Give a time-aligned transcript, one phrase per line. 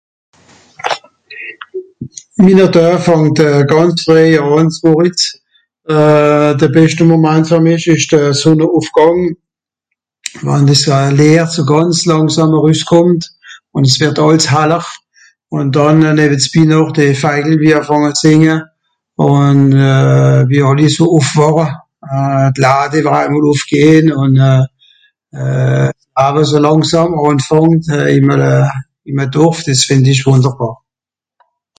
[2.47, 5.23] Jede Doe fàngt euh gànz rüehji àn zmorjet's.
[5.95, 6.49] Euh...
[6.59, 9.23] de bescht Momant fer mich ìsch de Sonneùffgàng,
[10.45, 10.83] wann dìs
[11.19, 13.23] Lìecht so gànz làngsàm erüsskùmmt,
[13.75, 14.85] ùn s wìrd àls haller.
[15.55, 18.55] Ùn dànn näwesbi noch dé Vajel wie ànfànge sìnge.
[19.31, 19.57] Ùn
[19.91, 20.39] euh...
[20.49, 21.67] wie àlli so ùffwàche.
[22.11, 22.47] Euh...(...)
[22.97, 27.09] ìwweral ùffgehn ùn euh(...) so làngsàm(...)
[28.17, 28.37] ìm e...
[29.09, 30.73] ìm e Dorf dìs fìnd ìch wùnderbàr.